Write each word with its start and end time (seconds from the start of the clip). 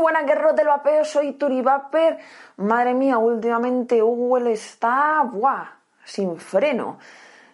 buenas 0.00 0.26
guerreros 0.26 0.56
del 0.56 0.68
vapeo, 0.68 1.04
soy 1.04 1.32
Turivaper. 1.32 2.18
Madre 2.56 2.94
mía, 2.94 3.18
últimamente 3.18 4.00
Google 4.00 4.52
está 4.52 5.22
¡buah! 5.22 5.80
sin 6.04 6.38
freno. 6.38 6.98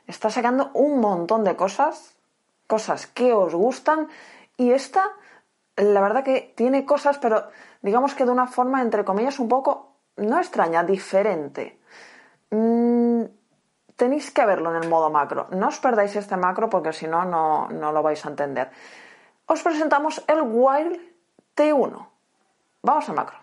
Está 0.07 0.31
sacando 0.31 0.71
un 0.75 1.01
montón 1.01 1.45
de 1.45 1.57
cosas, 1.57 2.17
cosas 2.67 3.07
que 3.07 3.33
os 3.33 3.55
gustan 3.55 4.09
y 4.57 4.71
esta, 4.71 5.13
la 5.77 6.01
verdad 6.01 6.25
que 6.25 6.55
tiene 6.57 6.87
cosas, 6.87 7.19
pero 7.19 7.49
digamos 7.83 8.15
que 8.15 8.25
de 8.25 8.31
una 8.31 8.47
forma, 8.47 8.81
entre 8.81 9.05
comillas, 9.05 9.39
un 9.39 9.49
poco, 9.49 9.97
no 10.17 10.39
extraña, 10.39 10.85
diferente. 10.85 11.81
Mm, 12.51 13.25
tenéis 13.97 14.31
que 14.31 14.47
verlo 14.47 14.75
en 14.75 14.83
el 14.83 14.89
modo 14.89 15.11
macro. 15.11 15.49
No 15.51 15.69
os 15.69 15.79
perdáis 15.79 16.15
este 16.17 16.37
macro 16.37 16.71
porque 16.71 16.93
si 16.93 17.07
no, 17.07 17.25
no 17.25 17.93
lo 17.93 18.03
vais 18.03 18.25
a 18.25 18.31
entender. 18.31 18.71
Os 19.47 19.63
presentamos 19.63 20.25
el 20.29 20.43
Wild 20.43 21.01
T1. 21.57 22.16
Vamos 22.87 23.09
al 23.09 23.17
macro. 23.17 23.37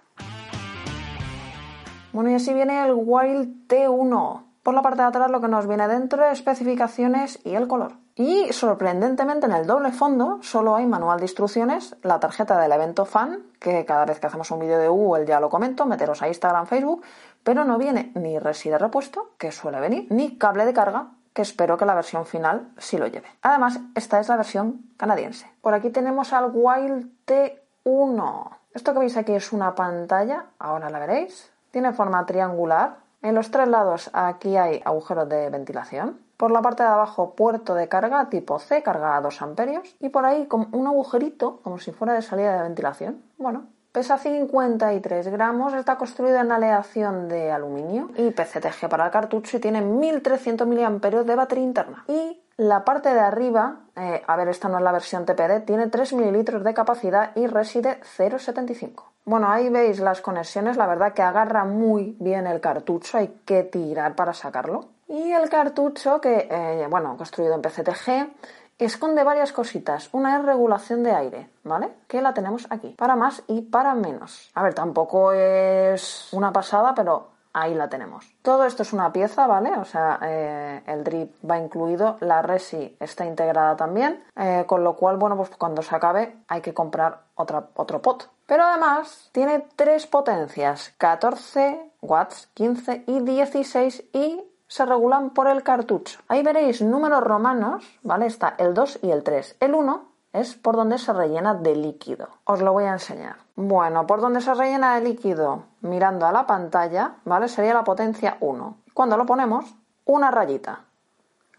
Bueno, 2.14 2.30
y 2.30 2.36
así 2.36 2.54
viene 2.54 2.82
el 2.86 2.94
Wild 2.96 3.68
T1. 3.68 4.44
Por 4.64 4.74
la 4.74 4.82
parte 4.82 5.02
de 5.02 5.08
atrás 5.10 5.30
lo 5.30 5.42
que 5.42 5.50
nos 5.50 5.68
viene 5.68 5.86
dentro 5.90 6.26
es 6.26 6.40
especificaciones 6.40 7.42
y 7.44 7.56
el 7.56 7.68
color. 7.68 7.98
Y 8.16 8.54
sorprendentemente 8.54 9.48
en 9.48 9.52
el 9.52 9.68
doble 9.68 9.92
fondo 9.92 10.40
solo 10.42 10.78
hay 10.78 10.86
manual 10.86 11.20
de 11.20 11.26
instrucciones, 11.26 11.98
la 12.04 12.22
tarjeta 12.22 12.58
del 12.58 12.72
evento 12.72 13.04
fan, 13.04 13.44
que 13.60 13.84
cada 13.84 14.06
vez 14.06 14.22
que 14.22 14.28
hacemos 14.28 14.50
un 14.50 14.60
vídeo 14.60 14.80
de 14.80 14.88
Google 14.88 15.26
ya 15.26 15.42
lo 15.42 15.50
comento, 15.50 15.86
meteros 15.86 16.22
a 16.22 16.30
Instagram, 16.30 16.66
Facebook, 16.66 17.04
pero 17.44 17.66
no 17.66 17.78
viene 17.78 18.14
ni 18.16 18.40
reside 18.40 18.78
repuesto, 18.78 19.32
que 19.38 19.52
suele 19.52 19.82
venir, 19.82 20.08
ni 20.10 20.38
cable 20.38 20.66
de 20.66 20.74
carga, 20.74 21.10
que 21.34 21.42
espero 21.42 21.76
que 21.76 21.86
la 21.86 21.96
versión 21.96 22.26
final 22.26 22.72
sí 22.78 22.98
lo 22.98 23.08
lleve. 23.08 23.28
Además, 23.42 23.82
esta 23.94 24.22
es 24.22 24.30
la 24.30 24.38
versión 24.38 24.86
canadiense. 24.96 25.52
Por 25.60 25.74
aquí 25.74 25.90
tenemos 25.90 26.32
al 26.32 26.50
Wild 26.54 27.10
T1. 27.26 28.63
Esto 28.74 28.94
que 28.94 29.00
veis 29.00 29.18
aquí 29.18 29.34
es 29.34 29.54
una 29.54 29.76
pantalla, 29.76 30.46
ahora 30.60 30.90
la 30.90 31.00
veréis. 31.00 31.52
Tiene 31.72 31.94
forma 31.94 32.26
triangular. 32.26 32.98
En 33.22 33.36
los 33.36 33.52
tres 33.52 33.68
lados 33.68 34.10
aquí 34.14 34.58
hay 34.58 34.82
agujeros 34.84 35.30
de 35.30 35.50
ventilación. 35.50 36.20
Por 36.38 36.52
la 36.52 36.62
parte 36.62 36.84
de 36.84 36.90
abajo 36.90 37.36
puerto 37.36 37.76
de 37.76 37.88
carga 37.88 38.30
tipo 38.30 38.60
C, 38.60 38.82
carga 38.84 39.16
a 39.16 39.22
2 39.22 39.42
amperios. 39.42 39.96
Y 40.00 40.10
por 40.10 40.26
ahí 40.26 40.48
como 40.48 40.68
un 40.72 40.88
agujerito, 40.88 41.60
como 41.64 41.80
si 41.80 41.92
fuera 41.92 42.14
de 42.14 42.22
salida 42.22 42.58
de 42.58 42.64
ventilación. 42.64 43.22
Bueno, 43.38 43.68
Pesa 43.94 44.18
53 44.18 45.28
gramos, 45.28 45.72
está 45.76 46.00
construido 46.00 46.40
en 46.40 46.52
aleación 46.52 47.30
de 47.30 47.52
aluminio 47.52 48.10
y 48.18 48.32
PCTG 48.32 48.90
para 48.90 49.06
el 49.06 49.12
cartucho 49.12 49.58
y 49.58 49.60
tiene 49.60 49.82
1300 49.82 50.68
mAh 50.68 51.24
de 51.24 51.36
batería 51.36 51.64
interna. 51.64 52.04
Y 52.08 52.42
la 52.58 52.86
parte 52.86 53.14
de 53.14 53.20
arriba, 53.20 53.80
eh, 53.96 54.22
a 54.26 54.36
ver, 54.36 54.48
esta 54.50 54.70
no 54.70 54.78
es 54.78 54.84
la 54.84 54.92
versión 54.92 55.26
TPD, 55.26 55.66
tiene 55.66 55.88
3 55.88 56.14
ml 56.14 56.64
de 56.64 56.74
capacidad 56.74 57.32
y 57.36 57.48
reside 57.48 58.00
0,75. 58.18 59.04
Bueno, 59.26 59.50
ahí 59.50 59.70
veis 59.70 60.00
las 60.00 60.22
conexiones, 60.22 60.78
la 60.78 60.86
verdad 60.86 61.14
que 61.14 61.22
agarra 61.22 61.64
muy 61.66 62.16
bien 62.20 62.46
el 62.46 62.60
cartucho, 62.60 63.18
hay 63.18 63.40
que 63.46 63.64
tirar 63.64 64.16
para 64.16 64.34
sacarlo. 64.34 64.86
Y 65.08 65.32
el 65.32 65.50
cartucho 65.50 66.20
que, 66.20 66.48
eh, 66.50 66.88
bueno, 66.90 67.16
construido 67.18 67.56
en 67.56 67.62
PCTG, 67.62 68.30
esconde 68.78 69.24
varias 69.24 69.52
cositas. 69.52 70.10
Una 70.12 70.38
es 70.38 70.46
regulación 70.46 71.04
de 71.04 71.12
aire, 71.12 71.50
¿vale? 71.64 71.90
Que 72.08 72.22
la 72.22 72.34
tenemos 72.34 72.68
aquí, 72.70 72.90
para 72.98 73.16
más 73.16 73.44
y 73.48 73.62
para 73.62 73.96
menos. 73.96 74.52
A 74.56 74.64
ver, 74.64 74.74
tampoco 74.74 75.32
es 75.32 76.30
una 76.34 76.52
pasada, 76.52 76.94
pero 76.96 77.33
ahí 77.54 77.74
la 77.74 77.88
tenemos. 77.88 78.36
Todo 78.42 78.66
esto 78.66 78.84
es 78.84 78.94
una 78.94 79.14
pieza, 79.14 79.48
¿vale? 79.48 79.72
O 79.78 79.86
sea, 79.86 80.20
eh, 80.24 80.84
el 80.88 81.04
drip 81.04 81.34
va 81.50 81.60
incluido, 81.60 82.18
la 82.20 82.42
resi 82.42 82.98
está 83.00 83.26
integrada 83.26 83.76
también, 83.76 84.24
eh, 84.36 84.66
con 84.68 84.84
lo 84.84 84.96
cual, 84.96 85.18
bueno, 85.18 85.38
pues 85.38 85.52
cuando 85.52 85.82
se 85.82 85.96
acabe 85.96 86.36
hay 86.48 86.62
que 86.62 86.74
comprar 86.74 87.22
otro 87.36 88.02
pot. 88.02 88.30
Pero 88.46 88.64
además 88.64 89.30
tiene 89.32 89.66
tres 89.76 90.06
potencias, 90.08 90.94
14 90.98 91.92
watts, 92.02 92.50
15 92.54 93.04
y 93.08 93.20
16 93.22 94.04
y 94.14 94.44
se 94.68 94.86
regulan 94.86 95.30
por 95.30 95.48
el 95.48 95.64
cartucho. 95.64 96.20
Ahí 96.28 96.44
veréis 96.44 96.82
números 96.82 97.24
romanos, 97.24 97.86
¿vale? 98.02 98.26
Está 98.26 98.56
el 98.58 98.74
2 98.74 99.00
y 99.04 99.12
el 99.12 99.24
3. 99.24 99.58
El 99.60 99.76
1 99.76 100.06
es 100.34 100.56
por 100.56 100.76
donde 100.76 100.98
se 100.98 101.14
rellena 101.14 101.54
de 101.54 101.76
líquido. 101.76 102.28
Os 102.44 102.62
lo 102.62 102.74
voy 102.74 102.86
a 102.86 102.94
enseñar. 102.94 103.43
Bueno, 103.56 104.08
por 104.08 104.20
donde 104.20 104.42
se 104.42 104.54
rellena 104.54 104.96
de 104.96 105.02
líquido 105.02 105.66
mirando 105.82 106.26
a 106.26 106.32
la 106.32 106.48
pantalla, 106.48 107.16
¿vale? 107.24 107.48
Sería 107.48 107.74
la 107.74 107.84
potencia 107.84 108.38
1. 108.40 108.78
Cuando 108.94 109.16
lo 109.16 109.26
ponemos, 109.26 109.76
una 110.06 110.32
rayita. 110.32 110.86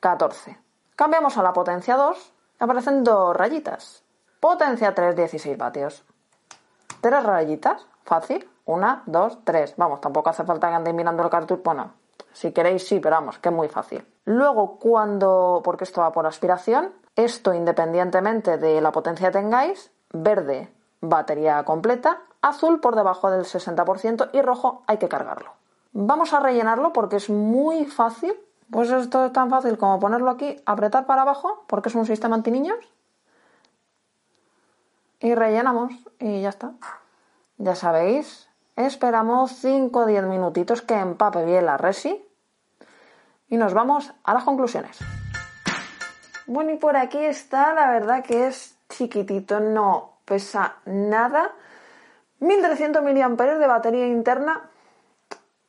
14. 0.00 0.58
Cambiamos 0.96 1.38
a 1.38 1.42
la 1.42 1.52
potencia 1.52 1.96
2, 1.96 2.32
aparecen 2.58 3.04
dos 3.04 3.36
rayitas. 3.36 4.02
Potencia 4.40 4.94
3, 4.94 5.16
16 5.16 5.56
vatios. 5.56 6.04
Tres 7.00 7.22
rayitas, 7.22 7.86
fácil. 8.04 8.48
Una, 8.66 9.02
dos, 9.06 9.38
tres. 9.44 9.74
Vamos, 9.76 10.00
tampoco 10.00 10.30
hace 10.30 10.44
falta 10.44 10.68
que 10.68 10.74
andéis 10.74 10.96
mirando 10.96 11.22
el 11.22 11.30
cartucho. 11.30 11.62
Bueno, 11.62 11.92
si 12.32 12.52
queréis, 12.52 12.86
sí, 12.86 12.98
pero 12.98 13.16
vamos, 13.16 13.38
que 13.38 13.50
es 13.50 13.54
muy 13.54 13.68
fácil. 13.68 14.06
Luego, 14.24 14.78
cuando, 14.78 15.60
porque 15.62 15.84
esto 15.84 16.00
va 16.00 16.12
por 16.12 16.26
aspiración, 16.26 16.92
esto 17.14 17.52
independientemente 17.52 18.58
de 18.58 18.80
la 18.80 18.90
potencia 18.90 19.28
que 19.28 19.38
tengáis, 19.38 19.92
verde, 20.12 20.72
batería 21.08 21.64
completa, 21.64 22.22
azul 22.42 22.80
por 22.80 22.96
debajo 22.96 23.30
del 23.30 23.44
60% 23.44 24.30
y 24.32 24.42
rojo 24.42 24.82
hay 24.86 24.98
que 24.98 25.08
cargarlo. 25.08 25.52
Vamos 25.92 26.32
a 26.32 26.40
rellenarlo 26.40 26.92
porque 26.92 27.16
es 27.16 27.30
muy 27.30 27.84
fácil. 27.84 28.34
Pues 28.70 28.90
esto 28.90 29.26
es 29.26 29.32
tan 29.32 29.50
fácil 29.50 29.78
como 29.78 30.00
ponerlo 30.00 30.30
aquí, 30.30 30.60
apretar 30.66 31.06
para 31.06 31.22
abajo, 31.22 31.64
porque 31.66 31.90
es 31.90 31.94
un 31.94 32.06
sistema 32.06 32.34
anti-niños. 32.34 32.78
Y 35.20 35.34
rellenamos 35.34 35.92
y 36.18 36.40
ya 36.40 36.48
está. 36.48 36.72
Ya 37.58 37.74
sabéis, 37.74 38.48
Esperamos 38.76 39.52
5 39.52 40.00
o 40.00 40.06
10 40.06 40.24
minutitos 40.24 40.82
que 40.82 40.94
empape 40.94 41.44
bien 41.44 41.66
la 41.66 41.76
resi 41.76 42.26
y 43.48 43.56
nos 43.56 43.72
vamos 43.72 44.12
a 44.24 44.34
las 44.34 44.42
conclusiones. 44.42 44.98
Bueno, 46.46 46.72
y 46.72 46.76
por 46.76 46.96
aquí 46.96 47.18
está, 47.18 47.72
la 47.72 47.88
verdad 47.88 48.24
que 48.24 48.48
es 48.48 48.76
chiquitito, 48.88 49.60
no 49.60 50.13
pesa 50.24 50.76
nada. 50.84 51.52
1300 52.40 53.02
mAh 53.02 53.58
de 53.58 53.66
batería 53.66 54.06
interna. 54.06 54.70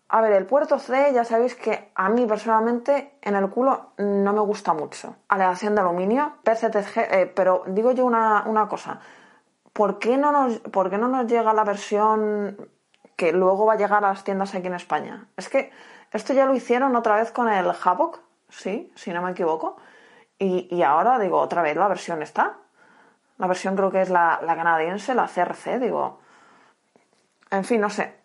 A 0.08 0.22
ver, 0.22 0.34
el 0.34 0.46
puerto 0.46 0.78
C, 0.80 1.12
ya 1.14 1.26
sabéis 1.26 1.56
que 1.56 1.92
a 1.96 2.10
mí 2.10 2.26
personalmente 2.26 3.18
en 3.22 3.36
el 3.36 3.50
culo 3.50 3.92
no 3.98 4.34
me 4.34 4.42
gusta 4.42 4.74
mucho. 4.74 5.16
Aleación 5.28 5.76
de 5.76 5.82
aluminio, 5.82 6.34
PCTG, 6.44 6.98
eh, 6.98 7.34
pero 7.36 7.64
digo 7.68 7.92
yo 7.92 8.06
una, 8.06 8.44
una 8.46 8.68
cosa. 8.68 9.00
¿Por 9.74 10.00
qué, 10.00 10.18
no 10.18 10.32
nos, 10.32 10.60
¿Por 10.60 10.90
qué 10.90 10.98
no 10.98 11.08
nos 11.08 11.26
llega 11.26 11.54
la 11.54 11.64
versión 11.64 12.56
que 13.16 13.32
luego 13.32 13.66
va 13.66 13.74
a 13.74 13.78
llegar 13.78 14.04
a 14.04 14.10
las 14.10 14.24
tiendas 14.24 14.54
aquí 14.56 14.68
en 14.68 14.74
España. 14.74 15.28
Es 15.38 15.50
que 15.50 15.72
esto 16.12 16.34
ya 16.34 16.46
lo 16.46 16.56
hicieron 16.56 16.96
otra 16.96 17.16
vez 17.16 17.32
con 17.32 17.50
el 17.50 17.70
Havoc, 17.84 18.20
sí, 18.50 18.92
si 18.96 19.12
no 19.12 19.22
me 19.22 19.32
equivoco. 19.32 19.78
Y, 20.38 20.82
ahora, 20.82 21.18
digo, 21.18 21.40
otra 21.40 21.62
vez 21.62 21.78
la 21.78 21.88
versión 21.88 22.22
está. 22.22 22.58
La 23.38 23.47
versión 23.47 23.75
creo 23.75 23.91
que 23.91 24.01
es 24.01 24.09
la, 24.09 24.40
canadiense, 24.46 25.13
la 25.13 25.28
CRC, 25.28 25.79
digo. 25.79 26.19
En 27.51 27.63
fin, 27.63 27.81
no 27.81 27.90
sé. 27.90 28.16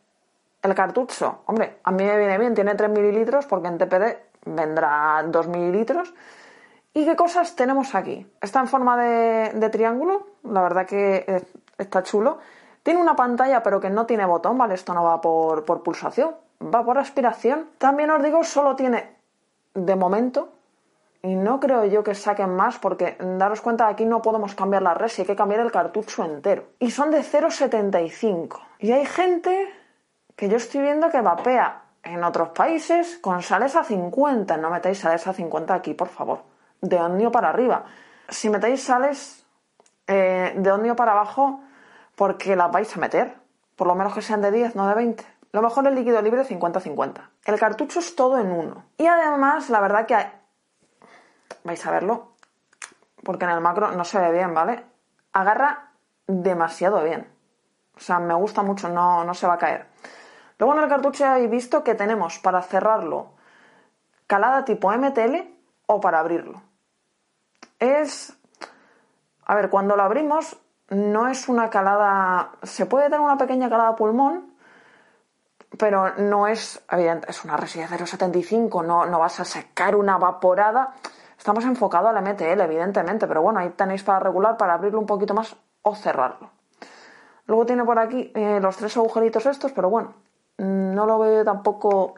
El 0.62 0.75
cartucho, 0.75 1.43
hombre, 1.47 1.78
a 1.82 1.91
mí 1.91 2.04
me 2.04 2.19
viene 2.19 2.38
bien, 2.38 2.54
tiene 2.54 2.75
3 2.75 2.91
mililitros 2.91 3.47
porque 3.47 3.69
en 3.69 3.78
TPD 3.78 4.16
vendrá 4.44 5.25
2 5.26 5.49
mililitros. 5.49 6.12
¿Y 6.93 7.04
qué 7.04 7.16
cosas 7.16 7.56
tenemos 7.56 7.94
aquí? 7.94 8.31
Está 8.41 8.60
en 8.60 8.69
forma 8.69 8.97
de, 8.97 9.53
de 9.54 9.70
triángulo, 9.70 10.26
la 10.44 10.62
verdad 10.62 10.87
que 10.87 11.43
está 11.78 12.03
chulo. 12.03 12.38
Tiene 12.82 13.00
una 13.00 13.16
pantalla 13.16 13.62
pero 13.62 13.81
que 13.81 13.91
no 13.91 14.06
tiene 14.06 14.25
botón, 14.25 14.56
¿vale? 14.56 14.75
Esto 14.75 14.94
no 14.94 15.05
va 15.05 15.20
por, 15.20 15.64
pulsación, 15.82 16.35
va 16.62 16.85
por 16.85 16.99
aspiración. 16.99 17.69
También 17.79 18.11
os 18.11 18.23
digo, 18.23 18.43
solo 18.44 18.76
tiene 18.76 19.17
de 19.75 19.96
momento 19.96 20.52
y 21.22 21.34
no 21.34 21.61
creo 21.61 21.84
yo 21.84 22.02
que 22.02 22.14
saquen 22.14 22.55
más 22.55 22.78
porque 22.78 23.17
daros 23.20 23.61
cuenta 23.61 23.88
aquí 23.88 24.06
no 24.06 24.22
podemos 24.22 24.55
cambiar 24.55 24.82
la 24.82 24.94
res 24.94 25.19
y 25.19 25.22
hay 25.22 25.26
que 25.26 25.37
cambiar 25.37 25.61
el 25.61 25.70
cartucho 25.70 26.25
entero. 26.25 26.64
Y 26.78 26.90
son 26.90 27.11
de 27.11 27.22
0,75. 27.22 28.58
Y 28.78 28.93
hay 28.93 29.05
gente 29.05 29.69
que 30.34 30.49
yo 30.49 30.56
estoy 30.56 30.81
viendo 30.81 31.11
que 31.11 31.20
vapea 31.20 31.82
en 32.02 32.25
otros 32.25 32.50
países 32.50 33.19
con 33.19 33.43
sales 33.43 33.76
a 33.76 33.84
50. 33.84 34.56
No 34.56 34.70
metáis 34.70 34.99
sales 34.99 35.26
a 35.26 35.34
50 35.34 35.75
aquí, 35.75 35.93
por 35.93 36.08
favor. 36.08 36.43
De 36.81 36.96
ondio 36.96 37.31
para 37.31 37.50
arriba. 37.50 37.84
Si 38.28 38.49
metéis 38.49 38.82
sales 38.82 39.44
eh, 40.06 40.55
de 40.56 40.73
ondio 40.73 40.96
para 40.96 41.12
abajo, 41.12 41.61
porque 42.16 42.56
las 42.56 42.70
vais 42.70 42.96
a 42.96 43.00
meter. 43.00 43.37
Por 43.76 43.87
lo 43.87 43.94
menos 43.94 44.14
que 44.14 44.23
sean 44.23 44.40
de 44.40 44.50
10, 44.50 44.75
no 44.75 44.88
de 44.88 44.94
20. 44.94 45.25
Lo 45.52 45.62
mejor 45.62 45.87
es 45.87 45.94
líquido 45.94 46.23
libre 46.23 46.44
50-50. 46.44 47.28
El 47.44 47.58
cartucho 47.58 47.99
es 47.99 48.14
todo 48.14 48.38
en 48.38 48.50
uno. 48.50 48.84
Y 48.96 49.06
además, 49.06 49.69
la 49.69 49.81
verdad 49.81 50.06
que. 50.06 50.39
Vais 51.64 51.85
a 51.87 51.91
verlo, 51.91 52.32
porque 53.25 53.44
en 53.44 53.50
el 53.50 53.61
macro 53.61 53.93
no 53.93 54.05
se 54.05 54.19
ve 54.19 54.32
bien, 54.32 54.55
¿vale? 54.55 54.85
Agarra 55.32 55.93
demasiado 56.26 57.02
bien. 57.05 57.29
O 57.97 58.00
sea, 58.00 58.19
me 58.19 58.35
gusta 58.35 58.62
mucho, 58.62 58.88
no, 58.88 59.25
no 59.25 59.35
se 59.35 59.47
va 59.47 59.55
a 59.55 59.58
caer. 59.58 59.87
Luego 60.58 60.75
en 60.75 60.82
el 60.82 60.88
cartucho 60.88 61.26
habéis 61.26 61.50
visto 61.50 61.85
que 61.85 61.94
tenemos 61.94 62.38
para 62.38 62.62
cerrarlo 62.62 63.32
calada 64.26 64.64
tipo 64.64 64.93
MTL 64.93 65.37
o 65.87 66.00
para 66.00 66.20
abrirlo. 66.20 66.62
Es... 67.79 68.32
A 69.44 69.55
ver, 69.55 69.70
cuando 69.70 69.97
lo 69.97 70.05
abrimos 70.05 70.56
no 70.91 71.29
es 71.29 71.49
una 71.49 71.70
calada. 71.70 72.52
Se 72.62 72.87
puede 72.87 73.06
tener 73.06 73.20
una 73.20 73.38
pequeña 73.38 73.69
calada 73.69 73.97
pulmón, 73.97 74.55
pero 75.79 76.14
no 76.17 76.47
es. 76.47 76.82
Evidente, 76.91 77.31
es 77.31 77.44
una 77.44 77.56
resina 77.56 77.88
0,75, 77.88 78.85
no, 78.85 79.06
no 79.06 79.19
vas 79.19 79.41
a 79.41 79.44
sacar 79.44 79.97
una 79.97 80.19
vaporada. 80.19 80.94
Estamos 81.40 81.64
enfocados 81.64 82.14
al 82.14 82.22
MTL, 82.22 82.60
evidentemente, 82.60 83.26
pero 83.26 83.40
bueno, 83.40 83.60
ahí 83.60 83.70
tenéis 83.70 84.02
para 84.02 84.20
regular, 84.20 84.58
para 84.58 84.75
abrirlo 84.75 85.00
un 85.00 85.06
poquito 85.06 85.32
más 85.32 85.56
o 85.81 85.94
cerrarlo. 85.94 86.50
Luego 87.46 87.64
tiene 87.64 87.82
por 87.82 87.98
aquí 87.98 88.31
eh, 88.34 88.60
los 88.60 88.76
tres 88.76 88.94
agujeritos 88.98 89.46
estos, 89.46 89.72
pero 89.72 89.88
bueno, 89.88 90.12
no 90.58 91.06
lo 91.06 91.19
veo 91.19 91.42
tampoco. 91.42 92.16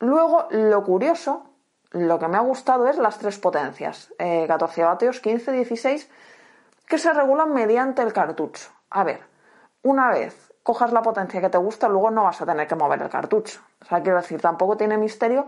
Luego, 0.00 0.48
lo 0.50 0.82
curioso, 0.82 1.44
lo 1.92 2.18
que 2.18 2.26
me 2.26 2.38
ha 2.38 2.40
gustado 2.40 2.88
es 2.88 2.98
las 2.98 3.18
tres 3.18 3.38
potencias, 3.38 4.12
14 4.18 4.80
eh, 4.80 4.84
vatios, 4.84 5.20
15, 5.20 5.52
16, 5.52 6.10
que 6.88 6.98
se 6.98 7.12
regulan 7.12 7.54
mediante 7.54 8.02
el 8.02 8.12
cartucho. 8.12 8.72
A 8.90 9.04
ver, 9.04 9.20
una 9.84 10.10
vez 10.10 10.52
cojas 10.64 10.92
la 10.92 11.02
potencia 11.02 11.40
que 11.40 11.50
te 11.50 11.58
gusta, 11.58 11.88
luego 11.88 12.10
no 12.10 12.24
vas 12.24 12.42
a 12.42 12.46
tener 12.46 12.66
que 12.66 12.74
mover 12.74 13.00
el 13.00 13.08
cartucho. 13.08 13.60
O 13.80 13.84
sea, 13.84 14.02
quiero 14.02 14.16
decir, 14.16 14.40
tampoco 14.40 14.76
tiene 14.76 14.98
misterio. 14.98 15.46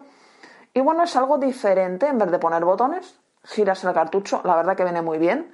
Y 0.72 0.80
bueno, 0.80 1.02
es 1.02 1.16
algo 1.16 1.38
diferente, 1.38 2.06
en 2.06 2.18
vez 2.18 2.30
de 2.30 2.38
poner 2.38 2.64
botones, 2.64 3.18
giras 3.44 3.82
el 3.84 3.92
cartucho, 3.92 4.40
la 4.44 4.56
verdad 4.56 4.76
que 4.76 4.84
viene 4.84 5.02
muy 5.02 5.18
bien. 5.18 5.52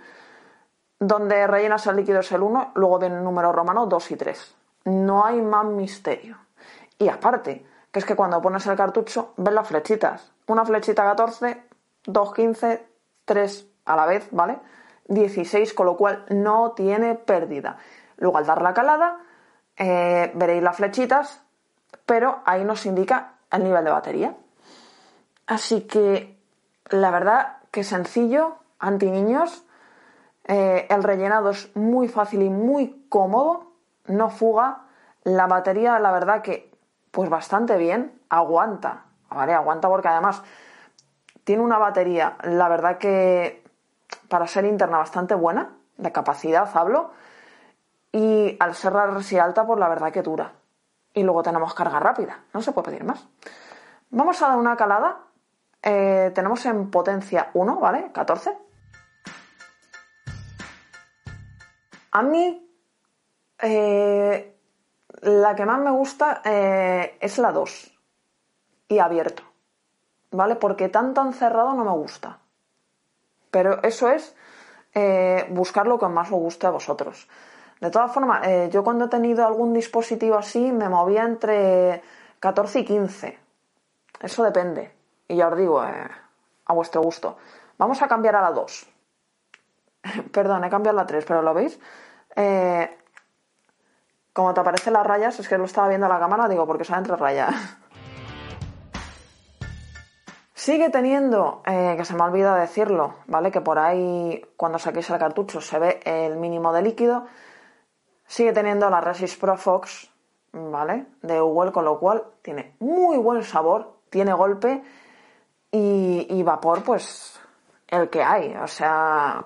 Donde 0.98 1.46
rellenas 1.46 1.86
el 1.86 1.96
líquido 1.96 2.20
es 2.20 2.32
el 2.32 2.42
1, 2.42 2.72
luego 2.74 2.98
viene 2.98 3.16
el 3.16 3.24
número 3.24 3.52
romano 3.52 3.86
2 3.86 4.10
y 4.10 4.16
3. 4.16 4.54
No 4.84 5.24
hay 5.24 5.40
más 5.42 5.66
misterio. 5.66 6.38
Y 6.98 7.08
aparte, 7.08 7.66
que 7.90 7.98
es 7.98 8.04
que 8.04 8.16
cuando 8.16 8.40
pones 8.40 8.66
el 8.66 8.76
cartucho, 8.76 9.32
ves 9.36 9.54
las 9.54 9.68
flechitas. 9.68 10.32
Una 10.46 10.64
flechita 10.64 11.02
14, 11.02 11.62
2, 12.04 12.34
15, 12.34 12.86
3 13.24 13.66
a 13.84 13.96
la 13.96 14.06
vez, 14.06 14.28
¿vale? 14.30 14.58
16, 15.08 15.74
con 15.74 15.86
lo 15.86 15.96
cual 15.96 16.24
no 16.30 16.72
tiene 16.72 17.14
pérdida. 17.14 17.78
Luego 18.16 18.38
al 18.38 18.46
dar 18.46 18.62
la 18.62 18.74
calada, 18.74 19.18
eh, 19.76 20.32
veréis 20.34 20.62
las 20.62 20.76
flechitas, 20.76 21.42
pero 22.06 22.40
ahí 22.44 22.64
nos 22.64 22.86
indica 22.86 23.34
el 23.50 23.64
nivel 23.64 23.84
de 23.84 23.90
batería. 23.90 24.36
Así 25.46 25.82
que 25.82 26.38
la 26.90 27.10
verdad 27.10 27.58
que 27.70 27.84
sencillo, 27.84 28.56
anti 28.78 29.10
niños, 29.10 29.64
eh, 30.44 30.86
el 30.90 31.02
rellenado 31.02 31.50
es 31.50 31.74
muy 31.76 32.08
fácil 32.08 32.42
y 32.42 32.50
muy 32.50 33.06
cómodo, 33.08 33.72
no 34.06 34.30
fuga. 34.30 34.82
La 35.24 35.46
batería, 35.46 35.98
la 35.98 36.12
verdad 36.12 36.42
que, 36.42 36.72
pues 37.10 37.28
bastante 37.28 37.76
bien, 37.76 38.20
aguanta, 38.28 39.04
¿vale? 39.30 39.54
Aguanta 39.54 39.88
porque 39.88 40.08
además 40.08 40.42
tiene 41.44 41.62
una 41.62 41.78
batería, 41.78 42.36
la 42.42 42.68
verdad 42.68 42.98
que 42.98 43.64
para 44.28 44.46
ser 44.46 44.64
interna 44.64 44.98
bastante 44.98 45.34
buena, 45.34 45.76
de 45.96 46.12
capacidad 46.12 46.68
hablo, 46.74 47.10
y 48.12 48.56
al 48.60 48.74
ser 48.74 48.92
la 48.92 49.06
resi 49.06 49.38
alta, 49.38 49.66
pues 49.66 49.78
la 49.78 49.88
verdad 49.88 50.12
que 50.12 50.22
dura. 50.22 50.52
Y 51.14 51.22
luego 51.22 51.42
tenemos 51.42 51.74
carga 51.74 52.00
rápida, 52.00 52.40
no 52.52 52.60
se 52.62 52.72
puede 52.72 52.90
pedir 52.90 53.04
más. 53.04 53.26
Vamos 54.10 54.40
a 54.42 54.48
dar 54.48 54.58
una 54.58 54.76
calada. 54.76 55.25
Eh, 55.88 56.32
tenemos 56.34 56.66
en 56.66 56.90
potencia 56.90 57.50
1, 57.54 57.78
¿vale? 57.78 58.10
14. 58.10 58.58
A 62.10 62.22
mí, 62.22 62.68
eh, 63.62 64.58
la 65.22 65.54
que 65.54 65.64
más 65.64 65.78
me 65.78 65.92
gusta 65.92 66.42
eh, 66.44 67.16
es 67.20 67.38
la 67.38 67.52
2 67.52 67.96
y 68.88 68.98
abierto, 68.98 69.44
¿vale? 70.32 70.56
Porque 70.56 70.88
tan 70.88 71.14
tan 71.14 71.32
cerrado 71.32 71.74
no 71.74 71.84
me 71.84 71.92
gusta. 71.92 72.40
Pero 73.52 73.80
eso 73.84 74.10
es 74.10 74.34
buscar 75.50 75.86
lo 75.86 75.98
que 75.98 76.08
más 76.08 76.32
os 76.32 76.40
guste 76.40 76.66
a 76.66 76.70
vosotros. 76.70 77.28
De 77.80 77.90
todas 77.90 78.10
formas, 78.10 78.42
yo 78.70 78.82
cuando 78.82 79.04
he 79.04 79.08
tenido 79.08 79.46
algún 79.46 79.74
dispositivo 79.74 80.36
así 80.36 80.72
me 80.72 80.88
movía 80.88 81.22
entre 81.22 82.02
14 82.40 82.80
y 82.80 82.84
15. 82.86 83.38
Eso 84.20 84.42
depende. 84.42 84.95
Y 85.28 85.36
ya 85.36 85.48
os 85.48 85.56
digo, 85.56 85.80
a 85.80 86.72
vuestro 86.72 87.02
gusto. 87.02 87.36
Vamos 87.78 88.00
a 88.02 88.08
cambiar 88.08 88.36
a 88.36 88.42
la 88.42 88.50
2. 88.50 88.86
Perdón, 90.32 90.64
he 90.64 90.70
cambiado 90.70 90.98
a 90.98 91.02
la 91.02 91.06
3, 91.06 91.24
pero 91.24 91.42
¿lo 91.42 91.54
veis? 91.54 91.78
Eh, 92.34 92.98
como 94.32 94.52
te 94.52 94.60
aparecen 94.60 94.92
las 94.92 95.06
rayas, 95.06 95.40
es 95.40 95.48
que 95.48 95.56
lo 95.56 95.64
estaba 95.64 95.88
viendo 95.88 96.06
a 96.06 96.10
la 96.10 96.18
cámara, 96.18 96.48
digo, 96.48 96.66
porque 96.66 96.84
salen 96.84 97.04
tres 97.04 97.18
rayas. 97.18 97.54
Sigue 100.52 100.90
teniendo, 100.90 101.62
eh, 101.64 101.94
que 101.96 102.04
se 102.04 102.12
me 102.14 102.22
ha 102.22 102.26
olvidado 102.26 102.56
decirlo, 102.56 103.14
¿vale? 103.26 103.50
Que 103.50 103.60
por 103.60 103.78
ahí, 103.78 104.44
cuando 104.56 104.78
saquéis 104.78 105.08
el 105.10 105.18
cartucho, 105.18 105.60
se 105.60 105.78
ve 105.78 106.00
el 106.04 106.36
mínimo 106.36 106.72
de 106.72 106.82
líquido. 106.82 107.26
Sigue 108.26 108.52
teniendo 108.52 108.90
la 108.90 109.00
Resist 109.00 109.40
Pro 109.40 109.56
Fox, 109.56 110.10
¿vale? 110.52 111.06
De 111.22 111.40
Google, 111.40 111.72
con 111.72 111.84
lo 111.84 111.98
cual 111.98 112.24
tiene 112.42 112.74
muy 112.80 113.16
buen 113.16 113.42
sabor, 113.42 113.96
tiene 114.10 114.32
golpe 114.32 114.82
y, 115.76 116.42
vapor, 116.42 116.82
pues 116.82 117.38
el 117.88 118.10
que 118.10 118.22
hay. 118.22 118.54
O 118.56 118.66
sea, 118.66 119.44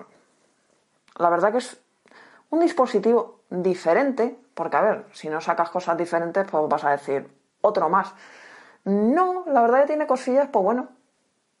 la 1.17 1.29
verdad 1.29 1.51
que 1.51 1.59
es 1.59 1.81
un 2.49 2.59
dispositivo 2.59 3.41
diferente, 3.49 4.37
porque 4.53 4.77
a 4.77 4.81
ver, 4.81 5.05
si 5.11 5.29
no 5.29 5.41
sacas 5.41 5.69
cosas 5.69 5.97
diferentes, 5.97 6.45
pues 6.49 6.67
vas 6.67 6.83
a 6.83 6.91
decir 6.91 7.29
otro 7.61 7.89
más. 7.89 8.13
No, 8.83 9.43
la 9.47 9.61
verdad 9.61 9.81
que 9.81 9.87
tiene 9.87 10.07
cosillas, 10.07 10.49
pues 10.51 10.63
bueno, 10.63 10.89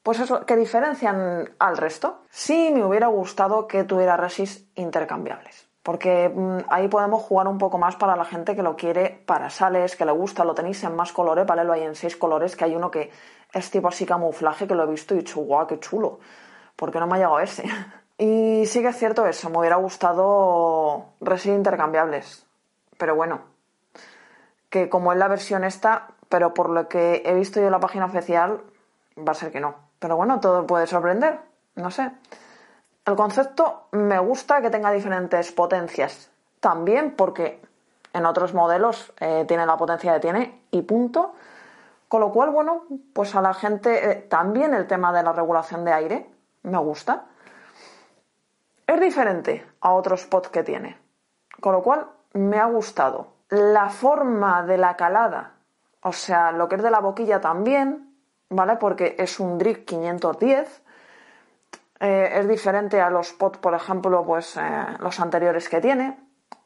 pues 0.03 0.19
eso, 0.19 0.45
que 0.45 0.55
diferencian 0.55 1.53
al 1.59 1.77
resto. 1.77 2.23
Sí 2.29 2.71
me 2.73 2.83
hubiera 2.83 3.07
gustado 3.07 3.67
que 3.67 3.83
tuviera 3.83 4.17
resis 4.17 4.67
intercambiables. 4.75 5.70
Porque 5.83 6.29
mm, 6.29 6.65
ahí 6.69 6.87
podemos 6.87 7.21
jugar 7.23 7.47
un 7.47 7.57
poco 7.57 7.77
más 7.77 7.95
para 7.95 8.15
la 8.15 8.25
gente 8.25 8.55
que 8.55 8.61
lo 8.61 8.75
quiere 8.75 9.21
para 9.25 9.49
sales, 9.49 9.95
que 9.95 10.05
le 10.05 10.11
gusta, 10.11 10.45
lo 10.45 10.53
tenéis 10.53 10.83
en 10.83 10.95
más 10.95 11.11
colores, 11.11 11.45
¿vale? 11.45 11.63
Lo 11.63 11.73
hay 11.73 11.83
en 11.83 11.95
seis 11.95 12.15
colores, 12.15 12.55
que 12.55 12.65
hay 12.65 12.75
uno 12.75 12.91
que 12.91 13.11
es 13.53 13.71
tipo 13.71 13.87
así 13.87 14.05
camuflaje, 14.05 14.67
que 14.67 14.75
lo 14.75 14.83
he 14.83 14.87
visto 14.87 15.13
y 15.13 15.17
he 15.17 15.21
dicho, 15.21 15.41
guau, 15.41 15.67
qué 15.67 15.79
chulo. 15.79 16.19
¿Por 16.75 16.91
qué 16.91 16.99
no 16.99 17.07
me 17.07 17.15
ha 17.15 17.17
llegado 17.17 17.39
ese? 17.39 17.63
Y 18.17 18.67
sí 18.67 18.83
que 18.83 18.89
es 18.89 18.97
cierto 18.97 19.25
eso, 19.25 19.49
me 19.49 19.57
hubiera 19.57 19.77
gustado 19.77 21.05
Resident 21.21 21.57
intercambiables. 21.57 22.45
Pero 22.99 23.15
bueno, 23.15 23.41
que 24.69 24.89
como 24.89 25.11
es 25.11 25.17
la 25.17 25.27
versión 25.27 25.63
esta, 25.63 26.09
pero 26.29 26.53
por 26.53 26.69
lo 26.69 26.87
que 26.87 27.23
he 27.25 27.33
visto 27.33 27.59
yo 27.59 27.65
en 27.65 27.71
la 27.71 27.79
página 27.79 28.05
oficial, 28.05 28.61
va 29.17 29.31
a 29.31 29.35
ser 29.35 29.51
que 29.51 29.59
no. 29.59 29.73
Pero 29.97 30.17
bueno, 30.17 30.39
todo 30.39 30.67
puede 30.67 30.85
sorprender, 30.85 31.39
no 31.73 31.89
sé. 31.89 32.11
El 33.05 33.15
concepto 33.15 33.87
me 33.91 34.19
gusta 34.19 34.61
que 34.61 34.69
tenga 34.69 34.91
diferentes 34.91 35.51
potencias. 35.51 36.29
También 36.59 37.15
porque 37.15 37.61
en 38.13 38.25
otros 38.25 38.53
modelos 38.53 39.11
eh, 39.19 39.45
tiene 39.47 39.65
la 39.65 39.77
potencia 39.77 40.13
que 40.13 40.19
tiene 40.19 40.65
y 40.71 40.83
punto. 40.83 41.33
Con 42.07 42.21
lo 42.21 42.31
cual, 42.31 42.51
bueno, 42.51 42.83
pues 43.13 43.35
a 43.35 43.41
la 43.41 43.53
gente 43.53 44.11
eh, 44.11 44.15
también 44.15 44.73
el 44.73 44.85
tema 44.85 45.13
de 45.13 45.23
la 45.23 45.31
regulación 45.31 45.85
de 45.85 45.93
aire 45.93 46.29
me 46.63 46.77
gusta. 46.77 47.25
Es 48.85 48.99
diferente 48.99 49.65
a 49.79 49.93
otros 49.93 50.25
pods 50.25 50.49
que 50.49 50.63
tiene, 50.63 50.97
con 51.61 51.71
lo 51.71 51.81
cual 51.81 52.07
me 52.33 52.59
ha 52.59 52.65
gustado. 52.65 53.27
La 53.49 53.89
forma 53.89 54.63
de 54.63 54.77
la 54.77 54.97
calada, 54.97 55.53
o 56.01 56.11
sea, 56.11 56.51
lo 56.51 56.67
que 56.67 56.75
es 56.75 56.83
de 56.83 56.91
la 56.91 56.99
boquilla 56.99 57.39
también, 57.39 58.13
¿vale? 58.49 58.75
Porque 58.75 59.15
es 59.17 59.39
un 59.39 59.57
Drip 59.57 59.85
510. 59.85 60.80
Eh, 62.01 62.39
es 62.39 62.47
diferente 62.47 62.99
a 62.99 63.09
los 63.09 63.31
pods, 63.31 63.59
por 63.59 63.73
ejemplo, 63.73 64.25
pues 64.25 64.57
eh, 64.57 64.85
los 64.99 65.19
anteriores 65.19 65.69
que 65.69 65.79
tiene. 65.79 66.17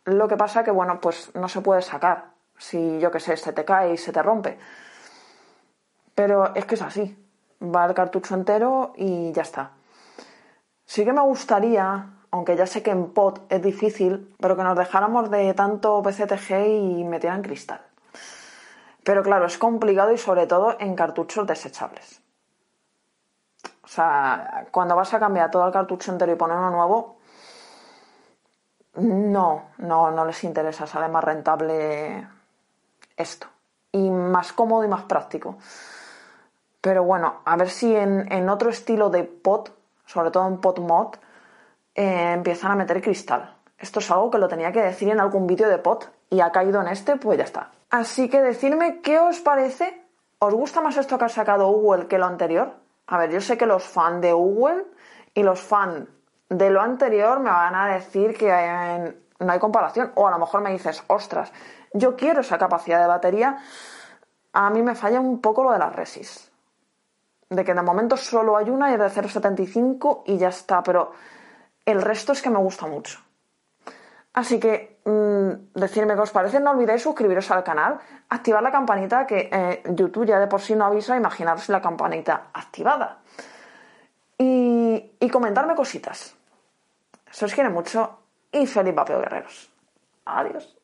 Lo 0.05 0.27
que 0.27 0.37
pasa 0.37 0.63
que, 0.63 0.71
bueno, 0.71 0.99
pues 0.99 1.31
no 1.35 1.47
se 1.47 1.61
puede 1.61 1.83
sacar. 1.83 2.31
Si 2.57 2.99
yo 2.99 3.11
que 3.11 3.19
sé, 3.19 3.37
se 3.37 3.53
te 3.53 3.65
cae 3.65 3.93
y 3.93 3.97
se 3.97 4.11
te 4.11 4.23
rompe. 4.23 4.57
Pero 6.15 6.55
es 6.55 6.65
que 6.65 6.75
es 6.75 6.81
así. 6.81 7.15
Va 7.61 7.85
el 7.85 7.93
cartucho 7.93 8.33
entero 8.33 8.93
y 8.95 9.31
ya 9.33 9.43
está. 9.43 9.71
Sí 10.85 11.05
que 11.05 11.13
me 11.13 11.21
gustaría 11.21 12.15
aunque 12.35 12.57
ya 12.57 12.67
sé 12.67 12.83
que 12.83 12.91
en 12.91 13.13
pot 13.13 13.49
es 13.49 13.61
difícil, 13.61 14.35
pero 14.41 14.57
que 14.57 14.63
nos 14.63 14.77
dejáramos 14.77 15.31
de 15.31 15.53
tanto 15.53 16.03
PCTG 16.03 16.67
y 16.67 17.03
metieran 17.05 17.41
cristal. 17.41 17.79
Pero 19.05 19.23
claro, 19.23 19.45
es 19.45 19.57
complicado 19.57 20.11
y 20.11 20.17
sobre 20.17 20.45
todo 20.45 20.75
en 20.77 20.95
cartuchos 20.95 21.47
desechables. 21.47 22.24
O 23.85 23.87
sea, 23.87 24.65
cuando 24.71 24.95
vas 24.95 25.13
a 25.13 25.19
cambiar 25.19 25.51
todo 25.51 25.67
el 25.67 25.71
cartucho 25.71 26.11
entero 26.11 26.31
y 26.31 26.35
poner 26.35 26.57
uno 26.57 26.71
nuevo, 26.71 27.17
no, 28.95 29.69
no, 29.77 30.09
no 30.11 30.25
les 30.25 30.43
interesa, 30.43 30.87
sale 30.87 31.07
más 31.07 31.23
rentable 31.23 32.27
esto. 33.15 33.47
Y 33.91 34.09
más 34.09 34.53
cómodo 34.53 34.83
y 34.83 34.87
más 34.87 35.03
práctico. 35.03 35.57
Pero 36.81 37.03
bueno, 37.03 37.41
a 37.45 37.55
ver 37.55 37.69
si 37.69 37.95
en, 37.95 38.31
en 38.31 38.49
otro 38.49 38.71
estilo 38.71 39.09
de 39.09 39.23
pot, 39.23 39.71
sobre 40.05 40.31
todo 40.31 40.47
en 40.47 40.57
pot 40.57 40.79
mod, 40.79 41.15
eh, 41.93 42.33
empiezan 42.33 42.71
a 42.71 42.75
meter 42.75 43.01
cristal. 43.01 43.55
Esto 43.77 43.99
es 43.99 44.09
algo 44.09 44.31
que 44.31 44.39
lo 44.39 44.47
tenía 44.47 44.71
que 44.71 44.81
decir 44.81 45.09
en 45.09 45.19
algún 45.19 45.45
vídeo 45.45 45.69
de 45.69 45.77
pot 45.77 46.11
y 46.29 46.41
ha 46.41 46.51
caído 46.51 46.81
en 46.81 46.87
este, 46.87 47.17
pues 47.17 47.37
ya 47.37 47.43
está. 47.43 47.71
Así 47.91 48.29
que 48.29 48.41
decidme 48.41 49.01
qué 49.01 49.19
os 49.19 49.39
parece. 49.41 50.01
¿Os 50.39 50.53
gusta 50.53 50.81
más 50.81 50.97
esto 50.97 51.17
que 51.17 51.25
ha 51.25 51.29
sacado 51.29 51.67
Google 51.67 52.07
que 52.07 52.17
lo 52.17 52.25
anterior? 52.25 52.84
A 53.07 53.17
ver, 53.17 53.31
yo 53.31 53.41
sé 53.41 53.57
que 53.57 53.65
los 53.65 53.83
fans 53.83 54.21
de 54.21 54.33
Google 54.33 54.85
y 55.33 55.43
los 55.43 55.61
fans 55.61 56.07
de 56.49 56.69
lo 56.69 56.81
anterior 56.81 57.39
me 57.39 57.49
van 57.49 57.75
a 57.75 57.87
decir 57.87 58.35
que 58.37 59.15
no 59.39 59.51
hay 59.51 59.59
comparación. 59.59 60.11
O 60.15 60.27
a 60.27 60.31
lo 60.31 60.39
mejor 60.39 60.61
me 60.61 60.71
dices, 60.71 61.03
ostras, 61.07 61.51
yo 61.93 62.15
quiero 62.15 62.41
esa 62.41 62.57
capacidad 62.57 63.01
de 63.01 63.07
batería. 63.07 63.57
A 64.53 64.69
mí 64.69 64.81
me 64.81 64.95
falla 64.95 65.19
un 65.19 65.41
poco 65.41 65.63
lo 65.63 65.71
de 65.71 65.79
las 65.79 65.95
resis. 65.95 66.51
De 67.49 67.63
que 67.63 67.73
de 67.73 67.81
momento 67.81 68.17
solo 68.17 68.57
hay 68.57 68.69
una 68.69 68.89
y 68.89 68.93
es 68.93 68.99
de 68.99 69.21
0,75 69.21 70.23
y 70.25 70.37
ya 70.37 70.49
está. 70.49 70.81
Pero 70.81 71.11
el 71.85 72.01
resto 72.01 72.31
es 72.31 72.41
que 72.41 72.49
me 72.49 72.59
gusta 72.59 72.87
mucho. 72.87 73.24
Así 74.35 74.59
que 74.59 74.99
mm, 75.05 75.79
decirme 75.79 76.13
qué 76.13 76.19
os 76.19 76.31
parece, 76.31 76.59
no 76.59 76.71
olvidéis 76.71 77.01
suscribiros 77.01 77.49
al 77.51 77.63
canal, 77.63 77.99
activar 78.27 78.61
la 78.61 78.69
campanita 78.69 79.25
que 79.25 79.47
eh, 79.49 79.81
YouTube 79.95 80.25
ya 80.25 80.39
de 80.39 80.47
por 80.47 80.59
sí 80.59 80.75
no 80.75 80.83
avisa, 80.83 81.15
imaginaros 81.15 81.69
la 81.69 81.81
campanita 81.81 82.47
activada. 82.53 83.19
Y, 84.37 85.11
comentarme 85.31 85.75
cositas. 85.75 86.35
Se 87.31 87.45
os 87.45 87.53
quiere 87.53 87.69
mucho 87.69 88.19
y 88.51 88.67
feliz 88.67 88.93
vapeo 88.93 89.19
guerreros. 89.19 89.69
Adiós. 90.25 90.77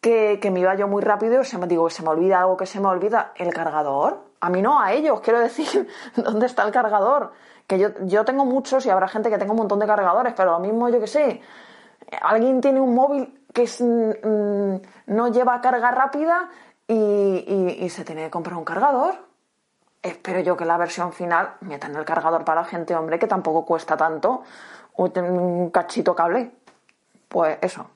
Que, 0.00 0.38
que 0.40 0.50
me 0.50 0.60
iba 0.60 0.74
yo 0.74 0.88
muy 0.88 1.02
rápido 1.02 1.44
se 1.44 1.58
me 1.58 1.66
digo, 1.66 1.88
se 1.90 2.02
me 2.02 2.10
olvida 2.10 2.40
algo 2.40 2.56
que 2.56 2.66
se 2.66 2.80
me 2.80 2.88
olvida, 2.88 3.32
el 3.36 3.52
cargador. 3.52 4.31
A 4.42 4.50
mí 4.50 4.60
no, 4.60 4.80
a 4.80 4.92
ellos, 4.92 5.20
quiero 5.20 5.38
decir, 5.38 5.88
¿dónde 6.16 6.46
está 6.46 6.64
el 6.64 6.72
cargador? 6.72 7.32
Que 7.68 7.78
yo, 7.78 7.90
yo 8.00 8.24
tengo 8.24 8.44
muchos 8.44 8.84
y 8.84 8.90
habrá 8.90 9.06
gente 9.06 9.30
que 9.30 9.38
tenga 9.38 9.52
un 9.52 9.58
montón 9.58 9.78
de 9.78 9.86
cargadores, 9.86 10.34
pero 10.36 10.50
lo 10.50 10.58
mismo, 10.58 10.88
yo 10.88 10.98
que 10.98 11.06
sé, 11.06 11.40
alguien 12.20 12.60
tiene 12.60 12.80
un 12.80 12.92
móvil 12.92 13.40
que 13.54 13.62
mm, 13.64 15.12
no 15.14 15.28
lleva 15.28 15.60
carga 15.60 15.92
rápida 15.92 16.50
y, 16.88 17.88
se 17.88 18.04
tiene 18.04 18.24
que 18.24 18.30
comprar 18.30 18.56
un 18.56 18.64
cargador. 18.64 19.14
Espero 20.02 20.40
yo 20.40 20.56
que 20.56 20.64
la 20.64 20.76
versión 20.76 21.12
final 21.12 21.54
metan 21.60 21.94
el 21.94 22.04
cargador 22.04 22.44
para 22.44 22.64
gente, 22.64 22.96
hombre, 22.96 23.20
que 23.20 23.28
tampoco 23.28 23.64
cuesta 23.64 23.96
tanto, 23.96 24.42
un 24.96 25.70
cachito 25.70 26.16
cable. 26.16 26.50
Pues 27.28 27.58
eso. 27.62 27.86